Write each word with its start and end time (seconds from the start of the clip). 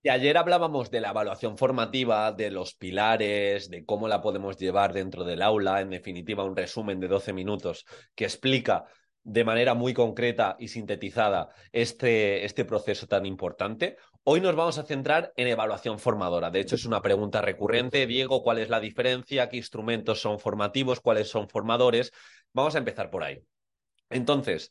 Y 0.00 0.10
ayer 0.10 0.36
hablábamos 0.36 0.90
de 0.92 1.00
la 1.00 1.10
evaluación 1.10 1.58
formativa, 1.58 2.30
de 2.30 2.52
los 2.52 2.74
pilares, 2.74 3.68
de 3.68 3.84
cómo 3.84 4.06
la 4.06 4.20
podemos 4.20 4.56
llevar 4.56 4.92
dentro 4.92 5.24
del 5.24 5.42
aula, 5.42 5.80
en 5.80 5.90
definitiva 5.90 6.44
un 6.44 6.56
resumen 6.56 7.00
de 7.00 7.08
12 7.08 7.32
minutos 7.32 7.84
que 8.14 8.24
explica 8.24 8.84
de 9.24 9.44
manera 9.44 9.74
muy 9.74 9.94
concreta 9.94 10.56
y 10.60 10.68
sintetizada 10.68 11.48
este, 11.72 12.44
este 12.44 12.64
proceso 12.64 13.08
tan 13.08 13.26
importante. 13.26 13.96
Hoy 14.22 14.40
nos 14.40 14.54
vamos 14.54 14.78
a 14.78 14.84
centrar 14.84 15.32
en 15.36 15.48
evaluación 15.48 15.98
formadora. 15.98 16.50
De 16.50 16.60
hecho, 16.60 16.76
es 16.76 16.84
una 16.84 17.02
pregunta 17.02 17.42
recurrente. 17.42 18.06
Diego, 18.06 18.44
¿cuál 18.44 18.58
es 18.58 18.68
la 18.68 18.78
diferencia? 18.78 19.48
¿Qué 19.48 19.56
instrumentos 19.56 20.20
son 20.20 20.38
formativos? 20.38 21.00
¿Cuáles 21.00 21.28
son 21.28 21.48
formadores? 21.48 22.12
Vamos 22.52 22.76
a 22.76 22.78
empezar 22.78 23.10
por 23.10 23.24
ahí. 23.24 23.42
Entonces, 24.10 24.70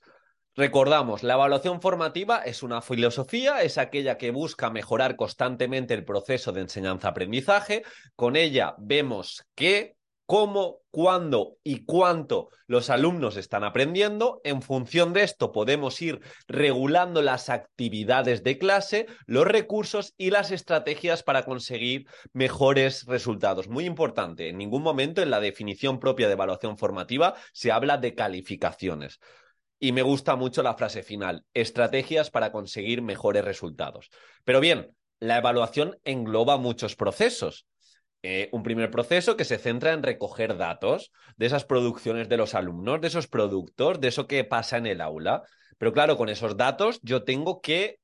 Recordamos, 0.58 1.22
la 1.22 1.36
evaluación 1.36 1.82
formativa 1.82 2.40
es 2.40 2.64
una 2.64 2.82
filosofía, 2.82 3.62
es 3.62 3.78
aquella 3.78 4.18
que 4.18 4.32
busca 4.32 4.72
mejorar 4.72 5.16
constantemente 5.16 5.94
el 5.94 6.04
proceso 6.04 6.52
de 6.52 6.62
enseñanza-aprendizaje. 6.62 7.84
Con 8.16 8.36
ella 8.36 8.74
vemos 8.80 9.46
qué, 9.54 9.98
cómo, 10.26 10.80
cuándo 10.90 11.58
y 11.64 11.86
cuánto 11.86 12.50
los 12.66 12.90
alumnos 12.90 13.38
están 13.38 13.64
aprendiendo. 13.64 14.42
En 14.44 14.64
función 14.64 15.14
de 15.14 15.22
esto 15.22 15.52
podemos 15.52 16.02
ir 16.02 16.22
regulando 16.48 17.22
las 17.22 17.50
actividades 17.50 18.42
de 18.42 18.58
clase, 18.58 19.06
los 19.28 19.46
recursos 19.46 20.16
y 20.18 20.32
las 20.32 20.50
estrategias 20.50 21.22
para 21.22 21.44
conseguir 21.44 22.08
mejores 22.34 23.06
resultados. 23.06 23.68
Muy 23.68 23.86
importante, 23.86 24.50
en 24.50 24.58
ningún 24.58 24.82
momento 24.82 25.22
en 25.22 25.30
la 25.30 25.40
definición 25.40 26.00
propia 26.00 26.26
de 26.26 26.34
evaluación 26.34 26.80
formativa 26.80 27.36
se 27.54 27.72
habla 27.72 28.00
de 28.00 28.16
calificaciones. 28.16 29.20
Y 29.80 29.92
me 29.92 30.02
gusta 30.02 30.36
mucho 30.36 30.64
la 30.64 30.74
frase 30.74 31.04
final, 31.04 31.46
estrategias 31.54 32.32
para 32.32 32.52
conseguir 32.52 33.02
mejores 33.02 33.46
resultados. 33.46 34.10
Pero 34.44 34.60
bien, 34.60 34.96
la 35.20 35.38
evaluación 35.38 35.98
engloba 36.04 36.58
muchos 36.58 36.96
procesos. 36.96 37.68
Eh, 38.24 38.50
un 38.52 38.64
primer 38.64 38.90
proceso 38.90 39.38
que 39.38 39.46
se 39.46 39.60
centra 39.60 39.94
en 39.94 40.04
recoger 40.04 40.58
datos 40.58 41.12
de 41.38 41.46
esas 41.46 41.66
producciones 41.66 42.28
de 42.30 42.38
los 42.38 42.56
alumnos, 42.56 43.00
de 43.00 43.08
esos 43.08 43.28
productos, 43.28 44.02
de 44.02 44.08
eso 44.08 44.28
que 44.28 44.44
pasa 44.44 44.78
en 44.78 44.88
el 44.88 45.02
aula. 45.02 45.44
Pero 45.78 45.94
claro, 45.94 46.18
con 46.18 46.30
esos 46.30 46.58
datos 46.58 47.00
yo 47.04 47.24
tengo 47.24 47.62
que 47.62 48.00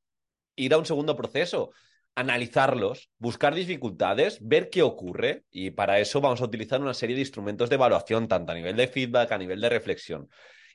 ir 0.56 0.74
a 0.74 0.78
un 0.78 0.86
segundo 0.86 1.16
proceso, 1.16 1.72
analizarlos, 2.16 3.10
buscar 3.18 3.56
dificultades, 3.56 4.38
ver 4.42 4.70
qué 4.70 4.84
ocurre 4.84 5.46
y 5.50 5.72
para 5.72 6.00
eso 6.00 6.22
vamos 6.22 6.42
a 6.42 6.46
utilizar 6.46 6.80
una 6.80 6.94
serie 6.94 7.16
de 7.16 7.24
instrumentos 7.24 7.70
de 7.70 7.76
evaluación, 7.76 8.28
tanto 8.28 8.52
a 8.52 8.56
nivel 8.56 8.76
de 8.76 8.88
feedback, 8.88 9.32
a 9.32 9.38
nivel 9.38 9.60
de 9.62 9.70
reflexión. 9.70 10.30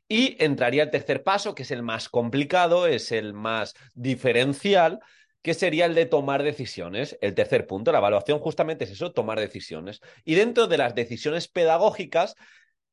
Y 0.09 0.42
entraría 0.42 0.84
el 0.84 0.91
tercer 0.91 1.23
paso, 1.23 1.55
que 1.55 1.62
es 1.64 1.70
el 1.70 1.83
más 1.83 2.09
complicado, 2.09 2.87
es 2.87 3.12
el 3.12 3.34
más 3.34 3.75
diferencial, 3.95 5.01
que 5.42 5.55
sería 5.55 5.87
el 5.87 5.95
de 5.95 6.06
tomar 6.06 6.42
decisiones. 6.42 7.19
El 7.20 7.34
tercer 7.34 7.67
punto, 7.67 7.92
la 7.92 7.98
evaluación 7.98 8.39
justamente 8.39 8.84
es 8.84 8.91
eso, 8.91 9.12
tomar 9.12 9.39
decisiones. 9.39 10.01
Y 10.25 10.34
dentro 10.34 10.67
de 10.67 10.79
las 10.79 10.95
decisiones 10.95 11.48
pedagógicas, 11.48 12.34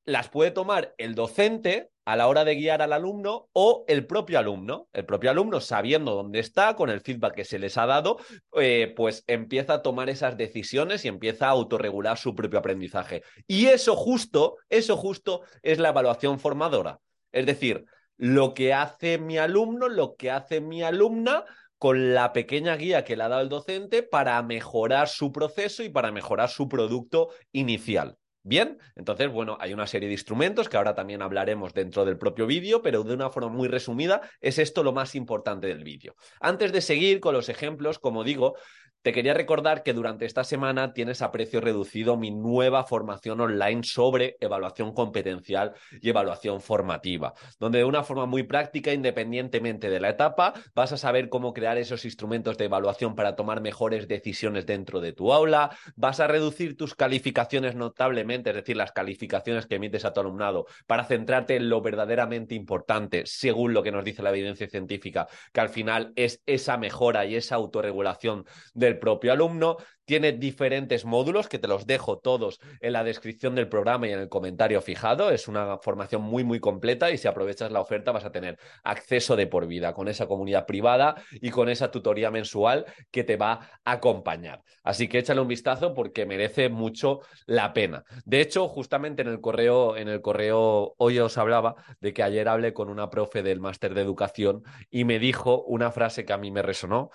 las 0.03 0.29
puede 0.29 0.51
tomar 0.51 0.93
el 0.97 1.15
docente 1.15 1.89
a 2.05 2.15
la 2.15 2.27
hora 2.27 2.45
de 2.45 2.55
guiar 2.55 2.81
al 2.81 2.93
alumno 2.93 3.49
o 3.51 3.83
el 3.87 4.05
propio 4.05 4.37
alumno. 4.39 4.87
El 4.93 5.05
propio 5.05 5.31
alumno, 5.31 5.59
sabiendo 5.59 6.13
dónde 6.13 6.39
está, 6.39 6.75
con 6.75 6.89
el 6.89 7.01
feedback 7.01 7.35
que 7.35 7.45
se 7.45 7.59
les 7.59 7.77
ha 7.77 7.87
dado, 7.87 8.19
eh, 8.53 8.93
pues 8.95 9.23
empieza 9.27 9.75
a 9.75 9.81
tomar 9.81 10.09
esas 10.09 10.37
decisiones 10.37 11.03
y 11.03 11.07
empieza 11.07 11.47
a 11.47 11.51
autorregular 11.51 12.17
su 12.17 12.35
propio 12.35 12.59
aprendizaje. 12.59 13.23
Y 13.47 13.65
eso 13.65 13.95
justo, 13.95 14.57
eso 14.69 14.95
justo 14.95 15.41
es 15.63 15.79
la 15.79 15.89
evaluación 15.89 16.39
formadora. 16.39 16.99
Es 17.31 17.45
decir, 17.45 17.85
lo 18.17 18.53
que 18.53 18.73
hace 18.73 19.17
mi 19.17 19.37
alumno, 19.37 19.89
lo 19.89 20.15
que 20.15 20.31
hace 20.31 20.61
mi 20.61 20.83
alumna 20.83 21.43
con 21.77 22.13
la 22.13 22.33
pequeña 22.33 22.75
guía 22.75 23.03
que 23.03 23.15
le 23.15 23.23
ha 23.23 23.29
dado 23.29 23.41
el 23.41 23.49
docente 23.49 24.03
para 24.03 24.41
mejorar 24.43 25.07
su 25.07 25.31
proceso 25.31 25.83
y 25.83 25.89
para 25.89 26.11
mejorar 26.11 26.49
su 26.49 26.69
producto 26.69 27.29
inicial. 27.51 28.17
Bien, 28.47 28.77
entonces, 28.95 29.31
bueno, 29.31 29.57
hay 29.59 29.73
una 29.73 29.87
serie 29.87 30.07
de 30.07 30.13
instrumentos 30.13 30.69
que 30.69 30.77
ahora 30.77 30.93
también 30.93 31.23
hablaremos 31.23 31.73
dentro 31.73 32.05
del 32.05 32.19
propio 32.19 32.45
vídeo, 32.45 32.83
pero 32.83 33.01
de 33.01 33.15
una 33.15 33.31
forma 33.31 33.49
muy 33.49 33.67
resumida, 33.67 34.21
es 34.39 34.59
esto 34.59 34.83
lo 34.83 34.93
más 34.93 35.15
importante 35.15 35.65
del 35.65 35.83
vídeo. 35.83 36.15
Antes 36.39 36.71
de 36.71 36.81
seguir 36.81 37.21
con 37.21 37.33
los 37.33 37.49
ejemplos, 37.49 37.97
como 37.97 38.23
digo, 38.23 38.55
te 39.05 39.13
quería 39.13 39.35
recordar 39.35 39.83
que 39.83 39.93
durante 39.93 40.25
esta 40.25 40.43
semana 40.43 40.91
tienes 40.91 41.21
a 41.21 41.31
precio 41.31 41.61
reducido 41.61 42.17
mi 42.17 42.31
nueva 42.31 42.85
formación 42.85 43.39
online 43.39 43.83
sobre 43.83 44.35
evaluación 44.41 44.95
competencial 44.95 45.75
y 46.01 46.09
evaluación 46.09 46.59
formativa, 46.59 47.35
donde 47.59 47.77
de 47.77 47.85
una 47.85 48.01
forma 48.01 48.25
muy 48.25 48.41
práctica, 48.41 48.93
independientemente 48.93 49.91
de 49.91 49.99
la 49.99 50.09
etapa, 50.09 50.55
vas 50.73 50.91
a 50.91 50.97
saber 50.97 51.29
cómo 51.29 51.53
crear 51.53 51.77
esos 51.77 52.03
instrumentos 52.03 52.57
de 52.57 52.65
evaluación 52.65 53.13
para 53.13 53.35
tomar 53.35 53.61
mejores 53.61 54.07
decisiones 54.07 54.65
dentro 54.65 54.99
de 55.01 55.13
tu 55.13 55.31
aula, 55.31 55.77
vas 55.95 56.19
a 56.19 56.25
reducir 56.25 56.75
tus 56.75 56.95
calificaciones 56.95 57.75
notablemente, 57.75 58.49
es 58.49 58.55
decir, 58.55 58.75
las 58.75 58.91
calificaciones 58.91 59.67
que 59.67 59.75
emites 59.75 60.03
a 60.05 60.13
tu 60.13 60.21
alumnado, 60.21 60.65
para 60.87 61.03
centrarte 61.03 61.57
en 61.57 61.69
lo 61.69 61.79
verdaderamente 61.79 62.55
importante, 62.55 63.21
según 63.27 63.75
lo 63.75 63.83
que 63.83 63.91
nos 63.91 64.03
dice 64.03 64.23
la 64.23 64.31
evidencia 64.31 64.67
científica, 64.67 65.27
que 65.53 65.61
al 65.61 65.69
final 65.69 66.11
es 66.15 66.41
esa 66.47 66.77
mejora 66.77 67.27
y 67.27 67.35
esa 67.35 67.53
autorregulación 67.53 68.45
del 68.73 68.94
propio 68.95 69.31
alumno. 69.31 69.77
Tiene 70.05 70.33
diferentes 70.33 71.03
módulos 71.03 71.47
que 71.47 71.57
te 71.57 71.67
los 71.67 71.87
dejo 71.87 72.19
todos 72.19 72.59
en 72.79 72.93
la 72.93 73.03
descripción 73.03 73.55
del 73.55 73.67
programa 73.67 74.07
y 74.07 74.11
en 74.11 74.19
el 74.19 74.29
comentario 74.29 74.81
fijado. 74.81 75.31
Es 75.31 75.47
una 75.47 75.79
formación 75.79 76.21
muy, 76.21 76.43
muy 76.43 76.59
completa 76.59 77.09
y 77.09 77.17
si 77.17 77.27
aprovechas 77.27 77.71
la 77.71 77.81
oferta 77.81 78.11
vas 78.11 78.25
a 78.25 78.31
tener 78.31 78.59
acceso 78.83 79.35
de 79.35 79.47
por 79.47 79.65
vida 79.65 79.93
con 79.93 80.07
esa 80.07 80.27
comunidad 80.27 80.67
privada 80.67 81.15
y 81.31 81.49
con 81.49 81.69
esa 81.69 81.89
tutoría 81.89 82.29
mensual 82.29 82.85
que 83.09 83.23
te 83.23 83.35
va 83.35 83.53
a 83.83 83.91
acompañar. 83.93 84.63
Así 84.83 85.07
que 85.07 85.19
échale 85.19 85.41
un 85.41 85.47
vistazo 85.47 85.93
porque 85.93 86.25
merece 86.25 86.69
mucho 86.69 87.21
la 87.47 87.73
pena. 87.73 88.03
De 88.25 88.41
hecho, 88.41 88.67
justamente 88.67 89.23
en 89.23 89.29
el 89.29 89.41
correo, 89.41 89.97
en 89.97 90.07
el 90.07 90.21
correo 90.21 90.93
hoy 90.97 91.19
os 91.19 91.37
hablaba 91.37 91.75
de 91.99 92.13
que 92.13 92.23
ayer 92.23 92.47
hablé 92.47 92.73
con 92.73 92.89
una 92.89 93.09
profe 93.09 93.41
del 93.41 93.59
máster 93.59 93.93
de 93.93 94.01
educación 94.01 94.63
y 94.89 95.03
me 95.03 95.19
dijo 95.19 95.63
una 95.63 95.91
frase 95.91 96.25
que 96.25 96.33
a 96.33 96.37
mí 96.37 96.51
me 96.51 96.61
resonó 96.61 97.09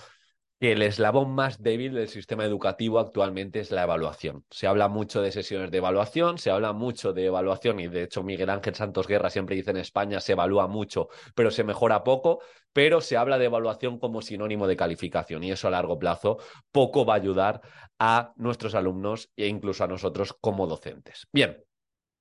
que 0.61 0.73
el 0.73 0.83
eslabón 0.83 1.31
más 1.35 1.63
débil 1.63 1.95
del 1.95 2.09
sistema 2.09 2.45
educativo 2.45 2.99
actualmente 2.99 3.61
es 3.61 3.71
la 3.71 3.85
evaluación. 3.85 4.45
Se 4.51 4.67
habla 4.67 4.89
mucho 4.89 5.23
de 5.23 5.33
sesiones 5.33 5.71
de 5.71 5.79
evaluación, 5.79 6.37
se 6.37 6.51
habla 6.51 6.75
mucho 6.75 7.15
de 7.15 7.25
evaluación 7.25 7.81
y 7.81 7.89
de 7.89 8.03
hecho 8.03 8.23
Miguel 8.23 8.51
Ángel 8.51 8.75
Santos 8.75 9.07
Guerra 9.07 9.31
siempre 9.31 9.57
dice 9.57 9.71
en 9.71 9.79
España 9.79 10.21
se 10.21 10.33
evalúa 10.33 10.69
mucho, 10.69 11.09
pero 11.35 11.51
se 11.51 11.65
mejora 11.65 12.05
poco, 12.05 12.43
pero 12.75 13.01
se 13.01 13.17
habla 13.17 13.39
de 13.39 13.47
evaluación 13.47 13.99
como 13.99 14.21
sinónimo 14.21 14.67
de 14.67 14.77
calificación 14.77 15.43
y 15.45 15.51
eso 15.51 15.67
a 15.67 15.71
largo 15.71 15.99
plazo 15.99 16.37
poco 16.71 17.07
va 17.07 17.15
a 17.15 17.17
ayudar 17.17 17.63
a 17.99 18.35
nuestros 18.37 18.75
alumnos 18.75 19.31
e 19.37 19.47
incluso 19.47 19.85
a 19.85 19.89
nosotros 19.89 20.37
como 20.43 20.67
docentes. 20.67 21.27
Bien, 21.33 21.65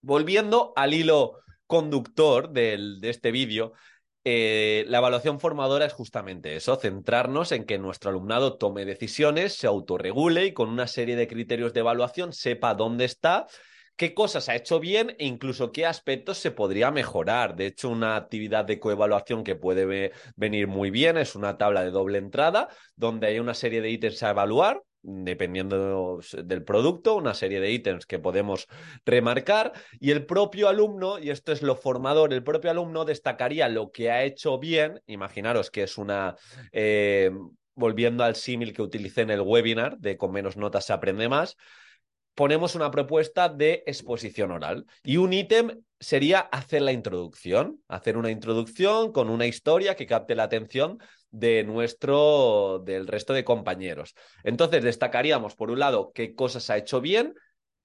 volviendo 0.02 0.72
al 0.78 0.94
hilo 0.94 1.40
conductor 1.68 2.50
del, 2.52 3.02
de 3.02 3.10
este 3.10 3.32
vídeo, 3.32 3.74
eh, 4.26 4.86
la 4.88 4.98
evaluación 4.98 5.40
formadora 5.40 5.86
es 5.86 5.94
justamente 5.94 6.56
eso, 6.56 6.76
centrarnos 6.76 7.52
en 7.52 7.66
que 7.66 7.78
nuestro 7.78 8.10
alumnado 8.10 8.58
tome 8.58 8.86
decisiones, 8.86 9.54
se 9.56 9.68
autorregule 9.68 10.46
y 10.46 10.54
con 10.54 10.70
una 10.70 10.88
serie 10.88 11.16
de 11.16 11.28
criterios 11.28 11.74
de 11.74 11.80
evaluación 11.80 12.34
sepa 12.34 12.76
dónde 12.76 13.06
está, 13.06 13.48
qué 13.96 14.14
cosas 14.14 14.50
ha 14.50 14.56
hecho 14.56 14.80
bien 14.80 15.16
e 15.20 15.26
incluso 15.26 15.72
qué 15.72 15.86
aspectos 15.86 16.38
se 16.38 16.52
podría 16.52 16.92
mejorar. 16.92 17.56
De 17.56 17.68
hecho, 17.68 17.90
una 17.90 18.16
actividad 18.16 18.66
de 18.66 18.80
coevaluación 18.80 19.44
que 19.44 19.56
puede 19.56 20.12
venir 20.36 20.68
muy 20.68 20.92
bien 20.92 21.18
es 21.18 21.36
una 21.36 21.58
tabla 21.58 21.84
de 21.84 21.92
doble 21.92 22.18
entrada 22.18 22.70
donde 22.96 23.28
hay 23.28 23.40
una 23.40 23.54
serie 23.54 23.82
de 23.82 23.90
ítems 23.90 24.24
a 24.24 24.32
evaluar 24.32 24.84
dependiendo 25.02 26.20
del 26.44 26.64
producto, 26.64 27.16
una 27.16 27.34
serie 27.34 27.60
de 27.60 27.72
ítems 27.72 28.06
que 28.06 28.20
podemos 28.20 28.68
remarcar 29.06 29.74
y 30.00 30.12
el 30.12 30.26
propio 30.26 30.68
alumno, 30.70 31.20
y 31.20 31.30
esto 31.30 31.52
es 31.52 31.62
lo 31.62 31.76
formador, 31.76 32.34
el 32.34 32.44
propio 32.44 32.72
alumno 32.72 33.06
destacaría 33.06 33.70
lo 33.70 33.92
que 33.92 34.12
ha 34.12 34.24
hecho 34.24 34.60
bien, 34.60 35.02
imaginaros 35.08 35.72
que 35.72 35.84
es 35.84 35.98
una... 35.98 36.36
Eh, 36.72 37.32
volviendo 37.76 38.26
al 38.26 38.36
símil 38.36 38.74
que 38.74 38.82
utilicé 38.82 39.22
en 39.22 39.30
el 39.30 39.40
webinar 39.40 39.98
de 40.00 40.18
con 40.18 40.34
menos 40.34 40.58
notas 40.58 40.86
se 40.86 40.92
aprende 40.92 41.30
más, 41.30 41.56
ponemos 42.40 42.74
una 42.74 42.90
propuesta 42.90 43.50
de 43.50 43.84
exposición 43.86 44.52
oral 44.52 44.86
y 45.04 45.18
un 45.18 45.34
ítem 45.34 45.84
sería 46.00 46.40
hacer 46.40 46.84
la 46.84 46.94
introducción, 46.94 47.82
hacer 47.90 48.16
una 48.16 48.32
introducción 48.32 49.12
con 49.12 49.30
una 49.30 49.46
historia 49.46 49.98
que 49.98 50.06
capte 50.06 50.36
la 50.36 50.44
atención 50.44 51.00
de 51.32 51.66
nuestro, 51.66 52.82
del 52.86 53.08
resto 53.08 53.34
de 53.34 53.44
compañeros. 53.44 54.16
Entonces 54.46 54.86
destacaríamos, 54.86 55.56
por 55.56 55.70
un 55.70 55.80
lado, 55.80 56.14
qué 56.16 56.34
cosas 56.34 56.70
ha 56.70 56.78
hecho 56.78 57.02
bien 57.02 57.36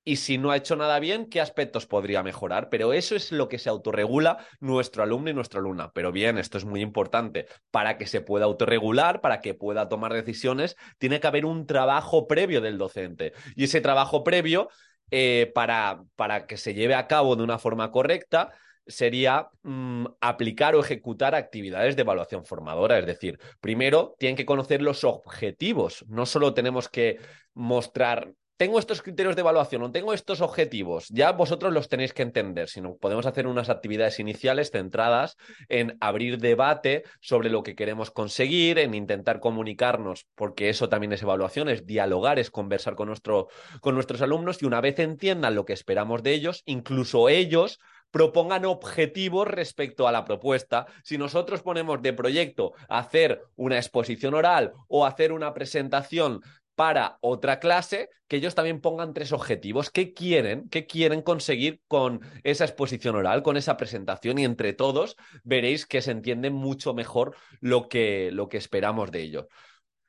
y 0.05 0.17
si 0.17 0.37
no 0.37 0.51
ha 0.51 0.57
hecho 0.57 0.77
nada 0.77 0.99
bien, 1.01 1.27
qué 1.27 1.41
aspectos 1.41 1.87
podría 1.87 2.23
mejorar. 2.23 2.69
Pero 2.69 2.93
eso 2.93 3.17
es 3.17 3.33
lo 3.33 3.49
que 3.49 3.59
se 3.59 3.71
autorregula 3.71 4.39
nuestro 4.61 5.03
alumno 5.03 5.31
y 5.31 5.35
nuestra 5.35 5.61
alumna. 5.61 5.93
Pero 5.93 6.13
bien, 6.13 6.37
esto 6.37 6.59
es 6.59 6.65
muy 6.65 6.83
importante. 6.83 7.47
Para 7.71 7.97
que 7.97 8.07
se 8.07 8.21
pueda 8.21 8.45
autorregular, 8.45 9.23
para 9.23 9.41
que 9.41 9.55
pueda 9.55 9.89
tomar 9.89 10.13
decisiones, 10.13 10.77
tiene 10.99 11.21
que 11.21 11.27
haber 11.27 11.47
un 11.47 11.67
trabajo 11.67 12.27
previo 12.27 12.61
del 12.61 12.77
docente. 12.77 13.33
Y 13.57 13.65
ese 13.65 13.81
trabajo 13.81 14.23
previo, 14.23 14.69
eh, 15.11 15.51
para, 15.55 16.03
para 16.17 16.47
que 16.47 16.59
se 16.59 16.75
lleve 16.75 16.95
a 16.95 17.07
cabo 17.07 17.35
de 17.35 17.43
una 17.43 17.59
forma 17.59 17.91
correcta, 17.91 18.53
sería 18.87 19.49
mm, 19.63 20.05
aplicar 20.21 20.75
o 20.75 20.81
ejecutar 20.81 21.35
actividades 21.35 21.97
de 21.97 22.03
evaluación 22.03 22.45
formadora. 22.45 22.99
Es 22.99 23.07
decir, 23.07 23.39
primero 23.61 24.15
tienen 24.19 24.37
que 24.37 24.45
conocer 24.45 24.83
los 24.83 25.05
objetivos. 25.05 26.05
No 26.09 26.27
solo 26.27 26.53
tenemos 26.53 26.91
que 26.91 27.19
mostrar 27.55 28.35
tengo 28.57 28.79
estos 28.79 29.03
criterios 29.03 29.35
de 29.35 29.41
evaluación 29.41 29.83
o 29.83 29.91
tengo 29.91 30.13
estos 30.13 30.41
objetivos, 30.41 31.09
ya 31.09 31.33
vosotros 31.33 31.73
los 31.73 31.89
tenéis 31.89 32.13
que 32.13 32.23
entender, 32.23 32.69
sino 32.69 32.97
podemos 32.97 33.27
hacer 33.27 33.47
unas 33.47 33.69
actividades 33.69 34.21
iniciales 34.21 34.71
centradas 34.71 35.37
en 35.69 35.97
abrir 36.01 36.39
debate 36.39 37.03
sobre 37.21 37.51
lo 37.51 37.63
que 37.63 37.75
queremos 37.75 38.11
conseguir, 38.11 38.79
en 38.79 38.95
intentar 38.95 39.41
comunicarnos, 39.41 40.27
porque 40.35 40.69
eso 40.69 40.89
también 40.89 41.13
es 41.13 41.23
evaluación, 41.23 41.69
es 41.69 41.85
dialogar, 41.85 42.39
es 42.39 42.51
conversar 42.51 42.95
con, 42.95 43.09
nuestro, 43.09 43.49
con 43.81 43.95
nuestros 43.95 44.23
alumnos 44.23 44.63
y 44.63 44.67
una 44.67 44.81
vez 44.81 44.99
entiendan 45.01 45.55
lo 45.55 45.65
que 45.65 45.73
esperamos 45.73 46.23
de 46.23 46.35
ellos, 46.35 46.63
incluso 46.65 47.29
ellos 47.29 47.81
propongan 48.15 48.65
objetivos 48.65 49.49
respecto 49.49 50.07
a 50.07 50.13
la 50.13 50.25
propuesta. 50.25 50.87
Si 51.03 51.19
nosotros 51.19 51.63
ponemos 51.63 52.01
de 52.01 52.13
proyecto 52.13 52.75
hacer 52.89 53.43
una 53.57 53.77
exposición 53.77 54.35
oral 54.35 54.73
o 54.87 55.05
hacer 55.05 55.33
una 55.33 55.53
presentación 55.53 56.41
para 56.75 57.19
otra 57.21 57.61
clase, 57.61 58.09
que 58.29 58.37
ellos 58.37 58.55
también 58.55 58.81
pongan 58.81 59.15
tres 59.15 59.33
objetivos. 59.33 59.91
¿Qué 59.91 60.13
quieren? 60.13 60.69
¿Qué 60.69 60.87
quieren 60.87 61.23
conseguir 61.23 61.81
con 61.89 62.21
esa 62.43 62.65
exposición 62.65 63.17
oral, 63.17 63.43
con 63.43 63.57
esa 63.57 63.77
presentación? 63.77 64.39
Y 64.39 64.45
entre 64.45 64.73
todos 64.73 65.17
veréis 65.43 65.87
que 65.87 66.03
se 66.03 66.11
entiende 66.11 66.51
mucho 66.51 66.95
mejor 66.95 67.37
lo 67.61 67.89
que, 67.89 68.31
lo 68.33 68.49
que 68.49 68.57
esperamos 68.57 69.11
de 69.11 69.23
ellos. 69.23 69.47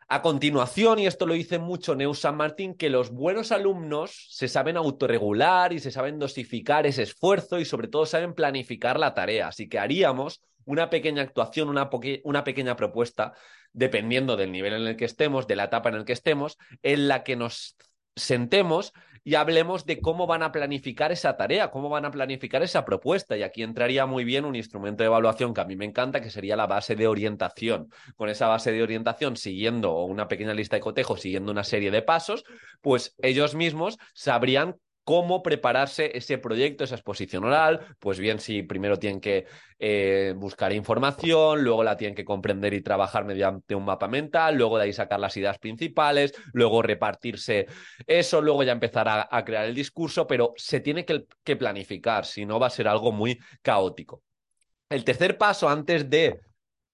A 0.07 0.21
continuación, 0.21 0.99
y 0.99 1.07
esto 1.07 1.25
lo 1.25 1.33
dice 1.33 1.57
mucho 1.57 1.95
Neus 1.95 2.19
San 2.19 2.37
Martín, 2.37 2.75
que 2.75 2.91
los 2.91 3.09
buenos 3.09 3.51
alumnos 3.51 4.27
se 4.29 4.47
saben 4.47 4.77
autorregular 4.77 5.73
y 5.73 5.79
se 5.79 5.89
saben 5.89 6.19
dosificar 6.19 6.85
ese 6.85 7.01
esfuerzo 7.01 7.59
y 7.59 7.65
sobre 7.65 7.87
todo 7.87 8.05
saben 8.05 8.35
planificar 8.35 8.99
la 8.99 9.15
tarea. 9.15 9.47
Así 9.47 9.67
que 9.67 9.79
haríamos 9.79 10.41
una 10.65 10.89
pequeña 10.89 11.21
actuación, 11.21 11.69
una, 11.69 12.43
pequeña 12.43 12.75
propuesta 12.75 13.33
dependiendo 13.73 14.35
del 14.35 14.51
nivel 14.51 14.73
en 14.73 14.87
el 14.87 14.95
que 14.95 15.05
estemos, 15.05 15.47
de 15.47 15.55
la 15.55 15.65
etapa 15.65 15.89
en 15.89 15.95
el 15.95 16.05
que 16.05 16.13
estemos, 16.13 16.57
en 16.83 17.07
la 17.07 17.23
que 17.23 17.35
nos 17.35 17.77
sentemos 18.15 18.93
y 19.27 19.35
hablemos 19.35 19.85
de 19.85 19.99
cómo 19.99 20.27
van 20.27 20.43
a 20.43 20.51
planificar 20.51 21.11
esa 21.11 21.35
tarea, 21.35 21.71
cómo 21.71 21.89
van 21.89 22.05
a 22.05 22.11
planificar 22.11 22.61
esa 22.61 22.85
propuesta. 22.85 23.35
Y 23.35 23.41
aquí 23.41 23.63
entraría 23.63 24.05
muy 24.05 24.23
bien 24.23 24.45
un 24.45 24.55
instrumento 24.55 25.01
de 25.01 25.07
evaluación 25.07 25.51
que 25.53 25.61
a 25.61 25.65
mí 25.65 25.75
me 25.75 25.85
encanta, 25.85 26.21
que 26.21 26.29
sería 26.29 26.55
la 26.55 26.67
base 26.67 26.95
de 26.95 27.07
orientación. 27.07 27.89
Con 28.15 28.29
esa 28.29 28.47
base 28.47 28.71
de 28.71 28.83
orientación, 28.83 29.35
siguiendo 29.35 30.03
una 30.03 30.27
pequeña 30.27 30.53
lista 30.53 30.75
de 30.75 30.81
cotejo, 30.81 31.17
siguiendo 31.17 31.51
una 31.51 31.63
serie 31.63 31.89
de 31.89 32.03
pasos, 32.03 32.43
pues 32.81 33.15
ellos 33.17 33.55
mismos 33.55 33.97
sabrían 34.13 34.75
cómo 35.05 35.43
prepararse 35.43 36.11
ese 36.17 36.37
proyecto, 36.39 36.83
esa 36.83 36.95
exposición 36.95 37.45
oral, 37.45 37.95
pues 37.99 38.19
bien, 38.19 38.39
si 38.39 38.63
primero 38.63 38.97
tienen 38.97 39.21
que 39.21 39.45
eh, 39.79 40.33
buscar 40.35 40.73
información, 40.73 41.63
luego 41.63 41.83
la 41.83 41.95
tienen 41.95 42.15
que 42.15 42.25
comprender 42.25 42.73
y 42.73 42.81
trabajar 42.81 43.23
mediante 43.23 43.75
un 43.75 43.85
mapa 43.85 44.07
mental, 44.07 44.55
luego 44.55 44.77
de 44.77 44.85
ahí 44.85 44.93
sacar 44.93 45.19
las 45.19 45.37
ideas 45.37 45.59
principales, 45.59 46.33
luego 46.53 46.81
repartirse 46.81 47.67
eso, 48.07 48.41
luego 48.41 48.63
ya 48.63 48.71
empezar 48.71 49.07
a, 49.07 49.45
crear 49.45 49.65
el 49.65 49.75
discurso, 49.75 50.25
pero 50.25 50.53
se 50.57 50.79
tiene 50.79 51.05
que 51.05 51.55
planificar, 51.55 52.25
si 52.25 52.45
no 52.45 52.59
va 52.59 52.67
a 52.67 52.71
ser 52.71 52.87
algo 52.87 53.11
muy 53.11 53.39
caótico. 53.61 54.23
El 54.89 55.03
tercer 55.03 55.37
paso 55.37 55.69
antes 55.69 56.09
de 56.09 56.41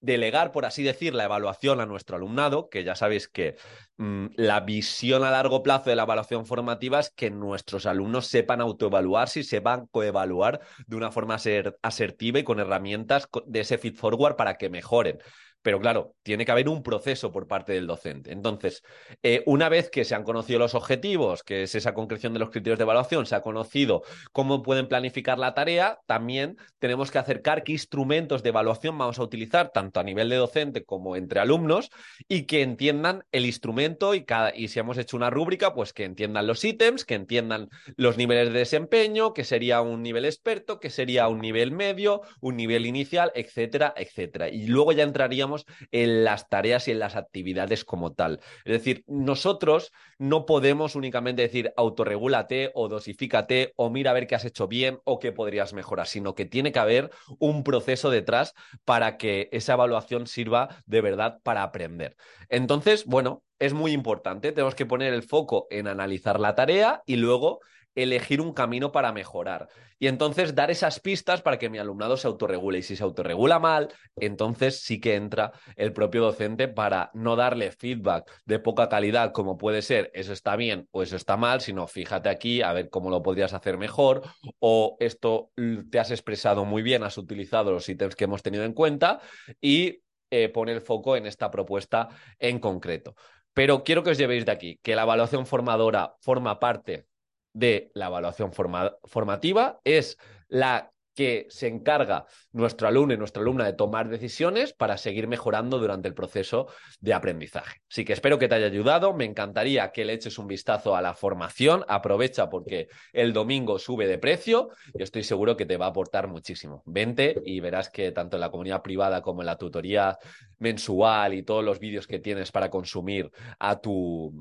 delegar, 0.02 0.52
por 0.52 0.66
así 0.66 0.84
decir, 0.84 1.14
la 1.14 1.26
evaluación 1.26 1.80
a 1.80 1.86
nuestro 1.86 2.18
alumnado, 2.18 2.70
que 2.70 2.84
ya 2.84 2.96
sabéis 2.96 3.28
que 3.28 3.56
mm, 3.98 4.28
la 4.36 4.60
visión 4.62 5.24
a 5.24 5.32
largo 5.32 5.64
plazo 5.64 5.90
de 5.90 5.96
la 5.96 6.04
evaluación 6.04 6.46
formativa 6.46 7.00
es 7.00 7.12
que 7.12 7.30
nuestros 7.30 7.86
alumnos 7.86 8.28
sepan 8.28 8.62
autoevaluarse 8.62 9.42
y 9.42 9.44
sepan 9.44 9.86
coevaluar 9.88 10.60
de 10.88 10.96
una 10.96 11.12
forma 11.12 11.38
asertiva 11.82 12.40
y 12.40 12.44
con 12.44 12.60
herramientas 12.60 13.30
de 13.46 13.60
ese 13.60 13.78
feed 13.78 13.96
forward 13.96 14.36
para 14.36 14.58
que 14.58 14.70
mejoren. 14.70 15.20
Pero 15.62 15.80
claro, 15.80 16.16
tiene 16.24 16.46
que 16.46 16.52
haber 16.52 16.70
un 16.70 16.82
proceso 16.82 17.32
por 17.32 17.48
parte 17.48 17.74
del 17.74 17.88
docente. 17.88 18.32
Entonces, 18.32 18.84
eh, 19.22 19.44
una 19.46 19.70
vez 19.70 19.90
que 19.90 20.06
se 20.06 20.16
han 20.16 20.24
conocido 20.24 20.60
los 20.60 20.74
objetivos, 20.74 21.44
que 21.44 21.64
es 21.64 21.76
esa 21.76 21.94
concreción 21.94 22.34
de 22.34 22.40
los 22.40 22.50
criterios 22.50 22.80
de 22.80 22.84
evaluación, 22.84 23.26
se 23.26 23.36
ha 23.36 23.42
conocido 23.42 24.04
cómo 24.32 24.64
pueden 24.64 24.88
planificar 24.88 25.38
la 25.38 25.54
tarea, 25.54 26.00
también 26.08 26.58
tenemos 26.80 27.12
que 27.12 27.20
acercar 27.20 27.64
qué 27.64 27.74
instrumentos 27.74 28.42
de 28.42 28.50
evaluación 28.50 28.98
vamos 28.98 29.20
a 29.20 29.24
utilizar, 29.24 29.72
tanto 29.72 30.00
a 30.00 30.04
nivel 30.04 30.30
de 30.30 30.38
docente 30.38 30.84
como 30.84 31.16
entre 31.16 31.40
alumnos, 31.40 31.92
y 32.28 32.44
que 32.44 32.64
entiendan 32.64 33.24
el 33.32 33.46
instrumento 33.46 34.16
y, 34.16 34.26
cada, 34.26 34.56
y 34.56 34.70
si 34.70 34.80
hemos 34.80 34.98
hecho 34.98 35.18
una 35.18 35.30
rúbrica, 35.30 35.74
pues 35.74 35.94
que 35.94 36.06
entiendan 36.06 36.48
los 36.48 36.64
ítems, 36.64 37.06
que 37.06 37.16
entiendan 37.16 37.70
los 37.98 38.18
niveles 38.18 38.52
de 38.52 38.60
desempeño, 38.60 39.34
que 39.34 39.44
sería 39.44 39.82
un 39.82 40.02
nivel 40.02 40.26
experto, 40.26 40.80
que 40.80 40.90
sería 40.90 41.28
un 41.28 41.40
nivel 41.40 41.72
medio, 41.72 42.22
un 42.40 42.56
nivel 42.56 42.86
inicial, 42.86 43.32
etcétera, 43.36 43.94
etcétera. 43.96 44.50
Y 44.50 44.68
luego 44.68 44.92
ya 44.92 45.04
entraríamos 45.04 45.51
en 45.92 46.24
las 46.24 46.50
tareas 46.50 46.88
y 46.88 46.92
en 46.92 47.00
las 47.00 47.16
actividades 47.16 47.86
como 47.86 48.14
tal. 48.14 48.40
Es 48.66 48.74
decir, 48.74 49.04
nosotros 49.08 49.92
no 50.18 50.46
podemos 50.46 50.96
únicamente 50.96 51.42
decir 51.42 51.74
autorregúlate 51.78 52.72
o 52.74 52.88
dosifícate 52.88 53.74
o 53.76 53.90
mira 53.90 54.12
a 54.12 54.14
ver 54.14 54.28
qué 54.28 54.36
has 54.36 54.46
hecho 54.46 54.68
bien 54.68 55.00
o 55.04 55.20
qué 55.20 55.32
podrías 55.32 55.74
mejorar, 55.74 56.08
sino 56.08 56.36
que 56.36 56.46
tiene 56.46 56.72
que 56.72 56.80
haber 56.80 57.12
un 57.40 57.64
proceso 57.64 58.10
detrás 58.10 58.54
para 58.86 59.18
que 59.18 59.50
esa 59.52 59.74
evaluación 59.74 60.28
sirva 60.28 60.70
de 60.86 61.02
verdad 61.02 61.40
para 61.44 61.64
aprender. 61.64 62.16
Entonces, 62.50 63.06
bueno, 63.06 63.44
es 63.60 63.74
muy 63.74 63.92
importante, 63.92 64.52
tenemos 64.52 64.76
que 64.76 64.86
poner 64.86 65.14
el 65.14 65.24
foco 65.24 65.68
en 65.70 65.88
analizar 65.88 66.40
la 66.40 66.56
tarea 66.56 67.04
y 67.06 67.18
luego 67.18 67.60
elegir 67.96 68.42
un 68.42 68.54
camino 68.54 68.92
para 68.92 69.12
mejorar. 69.12 69.68
Y 70.00 70.08
entonces 70.08 70.56
dar 70.56 70.72
esas 70.72 71.00
pistas 71.00 71.42
para 71.42 71.60
que 71.60 71.70
mi 71.70 71.78
alumnado 71.78 72.18
se 72.18 72.28
autorregule. 72.28 72.80
Y 72.80 72.84
si 72.84 72.96
se 72.96 73.04
autorregula 73.04 73.60
mal, 73.60 73.90
entonces 74.16 74.80
sí 74.80 75.00
que 75.00 75.16
entra 75.16 75.52
el 75.76 75.94
propio 75.94 76.22
docente 76.22 76.68
para 76.68 77.12
no 77.14 77.36
darle 77.36 77.72
feedback 77.72 78.32
de 78.46 78.60
poca 78.60 78.90
calidad, 78.90 79.32
como 79.32 79.58
puede 79.58 79.82
ser 79.82 80.10
eso 80.14 80.34
está 80.34 80.56
bien 80.56 80.88
o 80.92 81.04
eso 81.04 81.16
está 81.16 81.38
mal, 81.38 81.62
sino 81.62 81.88
fíjate 81.88 82.30
aquí 82.30 82.62
a 82.62 82.74
ver 82.74 82.90
cómo 82.90 83.10
lo 83.10 83.22
podrías 83.22 83.54
hacer 83.54 83.78
mejor 83.78 84.24
o 84.60 84.98
esto 85.00 85.52
te 85.90 86.00
has 86.00 86.12
expresado 86.12 86.66
muy 86.66 86.82
bien, 86.82 87.04
has 87.04 87.18
utilizado 87.18 87.72
los 87.72 87.88
ítems 87.88 88.16
que 88.16 88.24
hemos 88.24 88.42
tenido 88.42 88.64
en 88.64 88.74
cuenta 88.74 89.20
y 89.60 90.02
eh, 90.32 90.52
el 90.68 90.82
foco 90.82 91.16
en 91.18 91.26
esta 91.26 91.52
propuesta 91.52 92.10
en 92.40 92.60
concreto. 92.60 93.16
Pero 93.54 93.84
quiero 93.84 94.02
que 94.02 94.12
os 94.12 94.18
llevéis 94.18 94.46
de 94.46 94.52
aquí, 94.52 94.80
que 94.82 94.96
la 94.96 95.04
evaluación 95.04 95.46
formadora 95.46 96.16
forma 96.22 96.60
parte 96.60 97.11
de 97.54 97.92
la 97.94 98.08
evaluación 98.08 98.52
formativa, 98.54 99.80
es 99.84 100.18
la 100.48 100.92
que 101.14 101.48
se 101.50 101.68
encarga 101.68 102.26
nuestro 102.52 102.88
alumno 102.88 103.14
y 103.14 103.18
nuestra 103.18 103.42
alumna 103.42 103.66
de 103.66 103.74
tomar 103.74 104.10
decisiones 104.10 104.74
para 104.74 104.98
seguir 104.98 105.28
mejorando 105.28 105.78
durante 105.78 106.08
el 106.08 106.14
proceso 106.14 106.68
de 107.00 107.14
aprendizaje. 107.14 107.82
Así 107.90 108.06
que 108.06 108.14
espero 108.14 108.40
que 108.40 108.48
te 108.48 108.56
haya 108.56 108.68
ayudado. 108.68 109.14
Me 109.14 109.26
encantaría 109.26 109.92
que 109.92 110.06
le 110.06 110.14
eches 110.14 110.38
un 110.38 110.48
vistazo 110.48 110.96
a 110.96 111.02
la 111.02 111.14
formación. 111.14 111.84
Aprovecha 111.88 112.50
porque 112.50 112.88
el 113.12 113.34
domingo 113.34 113.78
sube 113.78 114.08
de 114.08 114.18
precio 114.18 114.70
y 114.94 115.04
estoy 115.04 115.24
seguro 115.24 115.58
que 115.58 115.66
te 115.66 115.78
va 115.78 115.88
a 115.88 115.90
aportar 115.90 116.28
muchísimo. 116.28 116.82
Vente 116.86 117.36
y 117.46 117.60
verás 117.60 117.90
que 117.90 118.12
tanto 118.12 118.38
en 118.38 118.42
la 118.42 118.52
comunidad 118.52 118.82
privada 118.82 119.22
como 119.22 119.42
en 119.42 119.48
la 119.48 119.58
tutoría 119.58 120.18
mensual 120.60 121.34
y 121.34 121.44
todos 121.44 121.64
los 121.64 121.80
vídeos 121.80 122.08
que 122.08 122.20
tienes 122.20 122.52
para 122.52 122.70
consumir 122.70 123.30
a 123.60 123.80
tu, 123.80 124.34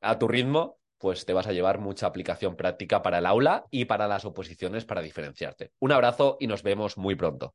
a 0.00 0.18
tu 0.18 0.26
ritmo, 0.26 0.78
pues 0.98 1.24
te 1.26 1.32
vas 1.32 1.46
a 1.46 1.52
llevar 1.52 1.78
mucha 1.78 2.06
aplicación 2.06 2.56
práctica 2.56 3.02
para 3.02 3.18
el 3.18 3.26
aula 3.26 3.66
y 3.70 3.86
para 3.86 4.08
las 4.08 4.24
oposiciones 4.24 4.84
para 4.84 5.02
diferenciarte. 5.02 5.72
Un 5.80 5.92
abrazo 5.92 6.36
y 6.40 6.46
nos 6.46 6.62
vemos 6.62 6.96
muy 6.98 7.14
pronto. 7.14 7.54